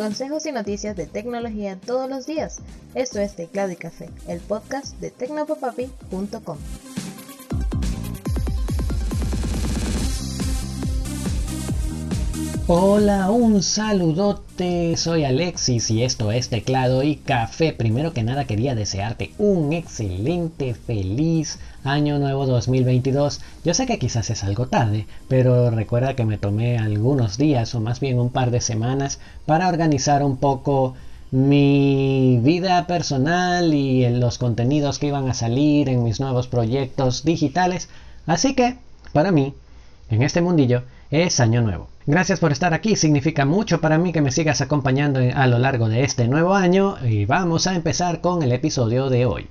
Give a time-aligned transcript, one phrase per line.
[0.00, 2.60] consejos y noticias de tecnología todos los días.
[2.94, 6.56] Esto es Teclado y Café, el podcast de tecnopopapi.com.
[12.72, 17.72] Hola, un saludote, soy Alexis y esto es Teclado y Café.
[17.72, 23.40] Primero que nada quería desearte un excelente, feliz año nuevo 2022.
[23.64, 27.80] Yo sé que quizás es algo tarde, pero recuerda que me tomé algunos días o
[27.80, 30.94] más bien un par de semanas para organizar un poco
[31.32, 37.88] mi vida personal y los contenidos que iban a salir en mis nuevos proyectos digitales.
[38.26, 38.76] Así que,
[39.12, 39.54] para mí,
[40.08, 41.88] en este mundillo, es año nuevo.
[42.10, 45.88] Gracias por estar aquí, significa mucho para mí que me sigas acompañando a lo largo
[45.88, 49.48] de este nuevo año y vamos a empezar con el episodio de hoy.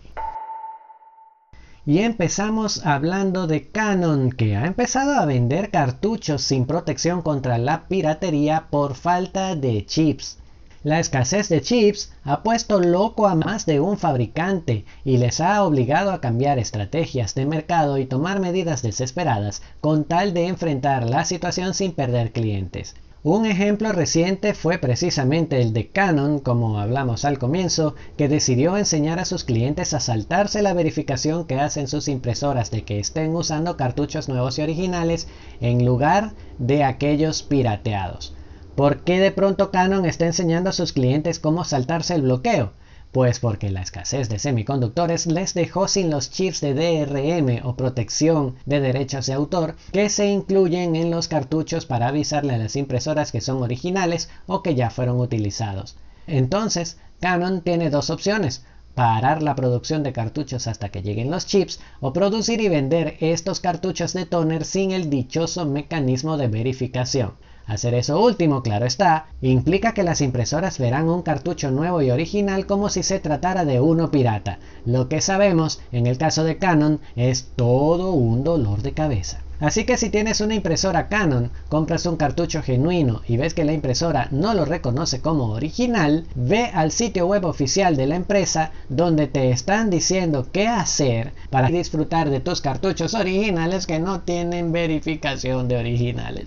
[1.85, 7.87] Y empezamos hablando de Canon, que ha empezado a vender cartuchos sin protección contra la
[7.87, 10.38] piratería por falta de chips.
[10.81, 15.61] La escasez de chips ha puesto loco a más de un fabricante y les ha
[15.65, 21.25] obligado a cambiar estrategias de mercado y tomar medidas desesperadas con tal de enfrentar la
[21.25, 22.95] situación sin perder clientes.
[23.23, 29.19] Un ejemplo reciente fue precisamente el de Canon, como hablamos al comienzo, que decidió enseñar
[29.19, 33.75] a sus clientes a saltarse la verificación que hacen sus impresoras de que estén usando
[33.75, 35.27] cartuchos nuevos y originales
[35.59, 38.33] en lugar de aquellos pirateados.
[38.79, 42.71] ¿Por qué de pronto Canon está enseñando a sus clientes cómo saltarse el bloqueo?
[43.11, 48.55] Pues porque la escasez de semiconductores les dejó sin los chips de DRM o protección
[48.65, 53.33] de derechos de autor que se incluyen en los cartuchos para avisarle a las impresoras
[53.33, 55.97] que son originales o que ya fueron utilizados.
[56.25, 58.63] Entonces, Canon tiene dos opciones
[58.95, 63.59] parar la producción de cartuchos hasta que lleguen los chips o producir y vender estos
[63.59, 67.33] cartuchos de toner sin el dichoso mecanismo de verificación.
[67.69, 72.65] Hacer eso último, claro está, implica que las impresoras verán un cartucho nuevo y original
[72.65, 74.57] como si se tratara de uno pirata.
[74.87, 79.41] Lo que sabemos, en el caso de Canon, es todo un dolor de cabeza.
[79.59, 83.73] Así que si tienes una impresora Canon, compras un cartucho genuino y ves que la
[83.73, 89.27] impresora no lo reconoce como original, ve al sitio web oficial de la empresa donde
[89.27, 95.67] te están diciendo qué hacer para disfrutar de tus cartuchos originales que no tienen verificación
[95.67, 96.45] de originales.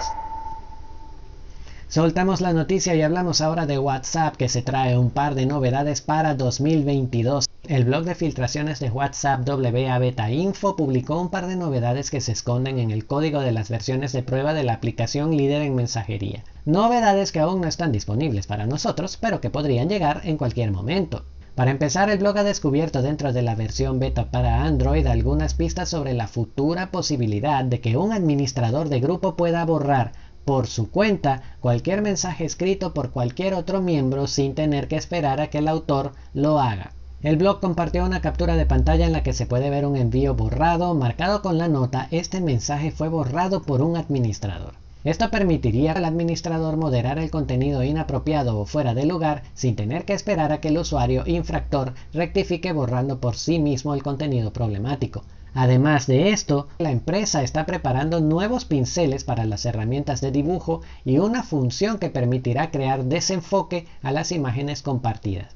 [1.92, 6.00] Soltamos la noticia y hablamos ahora de WhatsApp que se trae un par de novedades
[6.00, 7.46] para 2022.
[7.68, 12.22] El blog de filtraciones de WhatsApp WA Beta Info publicó un par de novedades que
[12.22, 15.74] se esconden en el código de las versiones de prueba de la aplicación líder en
[15.74, 16.44] mensajería.
[16.64, 21.26] Novedades que aún no están disponibles para nosotros, pero que podrían llegar en cualquier momento.
[21.54, 25.90] Para empezar, el blog ha descubierto dentro de la versión beta para Android algunas pistas
[25.90, 30.12] sobre la futura posibilidad de que un administrador de grupo pueda borrar
[30.44, 35.48] por su cuenta cualquier mensaje escrito por cualquier otro miembro sin tener que esperar a
[35.48, 36.92] que el autor lo haga.
[37.22, 40.34] El blog compartió una captura de pantalla en la que se puede ver un envío
[40.34, 44.74] borrado marcado con la nota este mensaje fue borrado por un administrador.
[45.04, 50.14] Esto permitiría al administrador moderar el contenido inapropiado o fuera de lugar sin tener que
[50.14, 55.24] esperar a que el usuario infractor rectifique borrando por sí mismo el contenido problemático.
[55.54, 61.18] Además de esto, la empresa está preparando nuevos pinceles para las herramientas de dibujo y
[61.18, 65.54] una función que permitirá crear desenfoque a las imágenes compartidas.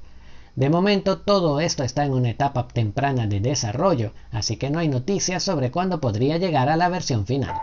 [0.55, 4.87] De momento todo esto está en una etapa temprana de desarrollo, así que no hay
[4.87, 7.53] noticias sobre cuándo podría llegar a la versión final.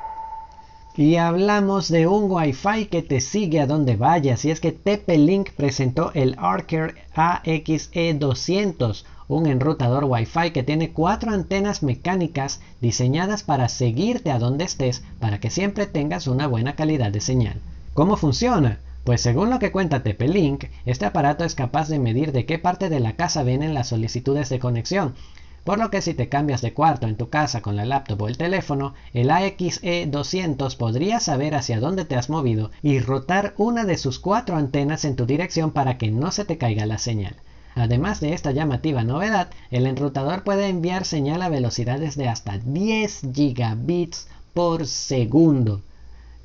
[0.97, 5.51] Y hablamos de un Wi-Fi que te sigue a donde vayas, y es que TP-Link
[5.51, 14.31] presentó el Archer AXE200, un enrutador Wi-Fi que tiene cuatro antenas mecánicas diseñadas para seguirte
[14.31, 17.61] a donde estés para que siempre tengas una buena calidad de señal.
[17.93, 18.79] ¿Cómo funciona?
[19.03, 22.89] Pues según lo que cuenta TP-Link, este aparato es capaz de medir de qué parte
[22.89, 25.15] de la casa vienen las solicitudes de conexión,
[25.65, 28.29] por lo que si te cambias de cuarto en tu casa con la laptop o
[28.29, 33.97] el teléfono, el AXE200 podría saber hacia dónde te has movido y rotar una de
[33.97, 37.37] sus cuatro antenas en tu dirección para que no se te caiga la señal.
[37.75, 43.33] Además de esta llamativa novedad, el enrutador puede enviar señal a velocidades de hasta 10
[43.35, 45.81] gigabits por segundo.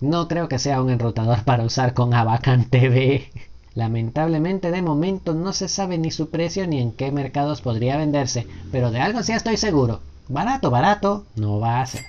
[0.01, 3.29] No creo que sea un enrutador para usar con Abacan TV.
[3.75, 8.47] Lamentablemente de momento no se sabe ni su precio ni en qué mercados podría venderse,
[8.71, 10.01] pero de algo sí estoy seguro.
[10.27, 12.03] Barato, barato, no va a ser.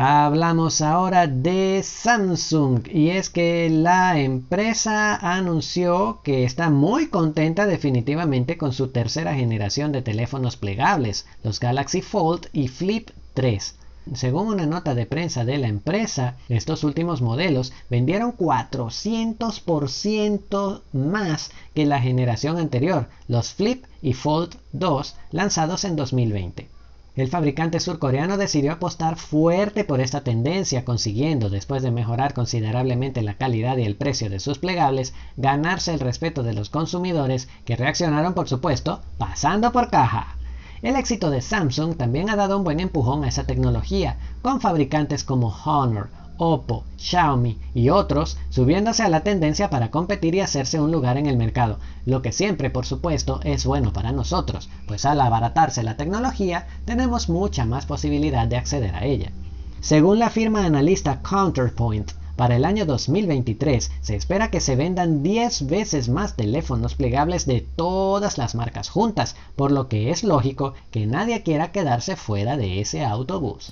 [0.00, 8.56] Hablamos ahora de Samsung y es que la empresa anunció que está muy contenta definitivamente
[8.56, 13.77] con su tercera generación de teléfonos plegables, los Galaxy Fold y Flip 3.
[14.14, 21.84] Según una nota de prensa de la empresa, estos últimos modelos vendieron 400% más que
[21.84, 26.70] la generación anterior, los Flip y Fold 2 lanzados en 2020.
[27.16, 33.34] El fabricante surcoreano decidió apostar fuerte por esta tendencia, consiguiendo, después de mejorar considerablemente la
[33.34, 38.32] calidad y el precio de sus plegables, ganarse el respeto de los consumidores que reaccionaron,
[38.34, 40.37] por supuesto, pasando por caja.
[40.80, 45.24] El éxito de Samsung también ha dado un buen empujón a esa tecnología, con fabricantes
[45.24, 50.92] como Honor, Oppo, Xiaomi y otros subiéndose a la tendencia para competir y hacerse un
[50.92, 55.20] lugar en el mercado, lo que siempre por supuesto es bueno para nosotros, pues al
[55.20, 59.32] abaratarse la tecnología tenemos mucha más posibilidad de acceder a ella.
[59.80, 65.66] Según la firma analista Counterpoint, para el año 2023 se espera que se vendan 10
[65.66, 71.04] veces más teléfonos plegables de todas las marcas juntas, por lo que es lógico que
[71.06, 73.70] nadie quiera quedarse fuera de ese autobús.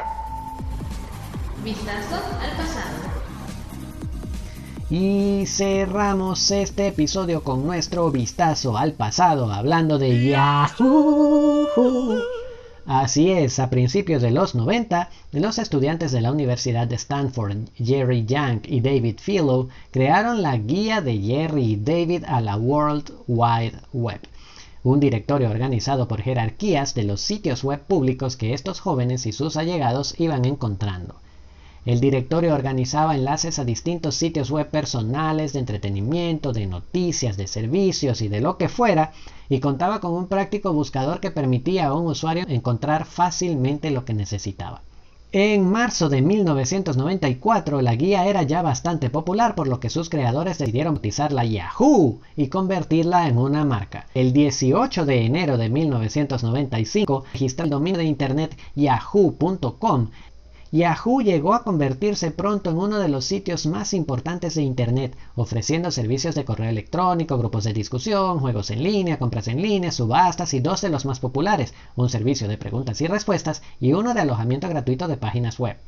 [1.62, 2.96] Vistazo al pasado.
[4.90, 11.68] Y cerramos este episodio con nuestro vistazo al pasado, hablando de Yahoo.
[12.88, 18.24] Así es, a principios de los 90, los estudiantes de la Universidad de Stanford, Jerry
[18.24, 23.80] Yang y David Philo, crearon la guía de Jerry y David a la World Wide
[23.92, 24.20] Web,
[24.84, 29.56] un directorio organizado por jerarquías de los sitios web públicos que estos jóvenes y sus
[29.56, 31.16] allegados iban encontrando.
[31.86, 38.22] El directorio organizaba enlaces a distintos sitios web personales de entretenimiento, de noticias, de servicios
[38.22, 39.12] y de lo que fuera,
[39.48, 44.14] y contaba con un práctico buscador que permitía a un usuario encontrar fácilmente lo que
[44.14, 44.82] necesitaba.
[45.30, 50.58] En marzo de 1994 la guía era ya bastante popular por lo que sus creadores
[50.58, 54.06] decidieron bautizarla Yahoo y convertirla en una marca.
[54.12, 60.08] El 18 de enero de 1995 registró el dominio de internet yahoo.com
[60.76, 65.90] Yahoo llegó a convertirse pronto en uno de los sitios más importantes de Internet, ofreciendo
[65.90, 70.60] servicios de correo electrónico, grupos de discusión, juegos en línea, compras en línea, subastas y
[70.60, 74.68] dos de los más populares, un servicio de preguntas y respuestas y uno de alojamiento
[74.68, 75.78] gratuito de páginas web.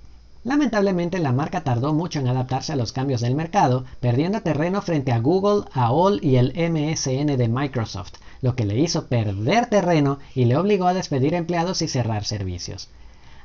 [0.42, 5.12] Lamentablemente la marca tardó mucho en adaptarse a los cambios del mercado, perdiendo terreno frente
[5.12, 10.46] a Google, AOL y el MSN de Microsoft, lo que le hizo perder terreno y
[10.46, 12.88] le obligó a despedir empleados y cerrar servicios.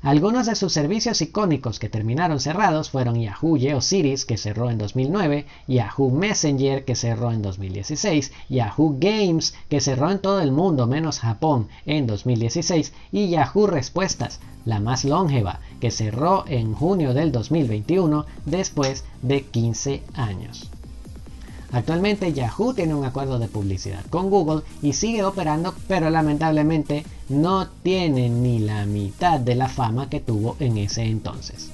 [0.03, 5.45] Algunos de sus servicios icónicos que terminaron cerrados fueron Yahoo GeoCities, que cerró en 2009,
[5.65, 11.21] Yahoo Messenger, que cerró en 2016, Yahoo Games, que cerró en todo el mundo menos
[11.21, 18.25] Japón en 2016, y Yahoo Respuestas, la más longeva, que cerró en junio del 2021
[18.45, 20.69] después de 15 años.
[21.74, 27.68] Actualmente Yahoo tiene un acuerdo de publicidad con Google y sigue operando, pero lamentablemente no
[27.68, 31.72] tiene ni la mitad de la fama que tuvo en ese entonces.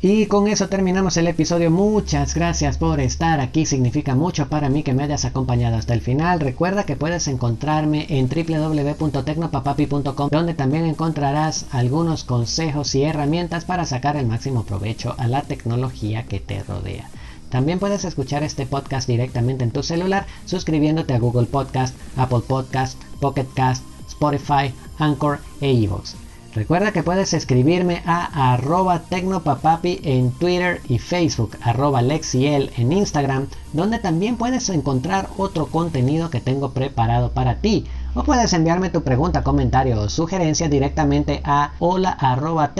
[0.00, 1.72] Y con eso terminamos el episodio.
[1.72, 3.66] Muchas gracias por estar aquí.
[3.66, 6.38] Significa mucho para mí que me hayas acompañado hasta el final.
[6.38, 14.16] Recuerda que puedes encontrarme en www.tecnopapapi.com donde también encontrarás algunos consejos y herramientas para sacar
[14.16, 17.10] el máximo provecho a la tecnología que te rodea.
[17.50, 23.02] También puedes escuchar este podcast directamente en tu celular suscribiéndote a Google Podcast, Apple Podcast,
[23.20, 26.14] Pocket Cast, Spotify, Anchor e iVoox.
[26.54, 33.46] Recuerda que puedes escribirme a arroba tecnopapapi en Twitter y Facebook, arroba lexiel en Instagram,
[33.72, 37.86] donde también puedes encontrar otro contenido que tengo preparado para ti.
[38.14, 42.72] O puedes enviarme tu pregunta, comentario o sugerencia directamente a hola arroba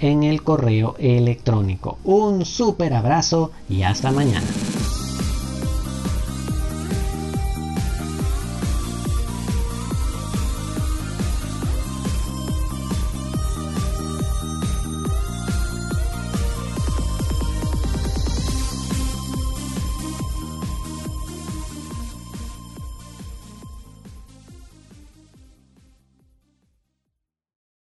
[0.00, 1.98] en el correo electrónico.
[2.04, 4.46] Un super abrazo y hasta mañana.